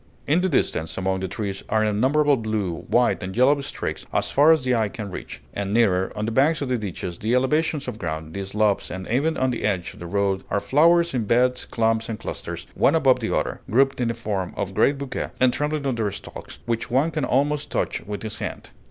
[0.25, 4.51] In the distance, among the trees, are innumerable blue, white, and yellow streaks, as far
[4.51, 7.87] as the eye can reach; and nearer, on the banks of the ditches, the elevations
[7.87, 11.25] of ground, the slopes, and even on the edge of the road are flowers in
[11.25, 15.29] beds, clumps, and clusters, one above the other, grouped in the form of great bouquets,
[15.39, 18.71] and trembling on their stalks, which one can almost touch with his hand.